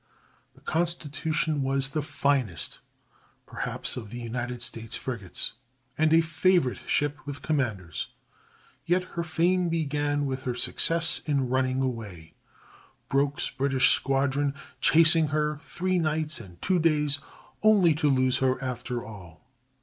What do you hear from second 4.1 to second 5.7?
United States frigates,